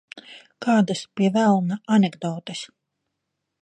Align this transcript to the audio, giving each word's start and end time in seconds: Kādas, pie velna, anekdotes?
Kādas, 0.65 1.03
pie 1.19 1.31
velna, 1.37 1.79
anekdotes? 1.99 2.67